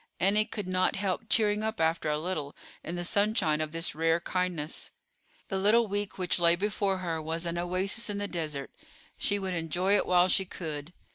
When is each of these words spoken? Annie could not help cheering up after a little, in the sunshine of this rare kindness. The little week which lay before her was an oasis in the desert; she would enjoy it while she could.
Annie 0.19 0.45
could 0.45 0.67
not 0.67 0.95
help 0.95 1.29
cheering 1.29 1.61
up 1.61 1.79
after 1.79 2.09
a 2.09 2.17
little, 2.17 2.55
in 2.83 2.95
the 2.95 3.03
sunshine 3.03 3.61
of 3.61 3.71
this 3.71 3.93
rare 3.93 4.19
kindness. 4.19 4.89
The 5.49 5.59
little 5.59 5.85
week 5.85 6.17
which 6.17 6.39
lay 6.39 6.55
before 6.55 6.97
her 6.97 7.21
was 7.21 7.45
an 7.45 7.59
oasis 7.59 8.09
in 8.09 8.17
the 8.17 8.27
desert; 8.27 8.71
she 9.15 9.37
would 9.37 9.53
enjoy 9.53 9.95
it 9.95 10.07
while 10.07 10.27
she 10.27 10.43
could. 10.45 10.91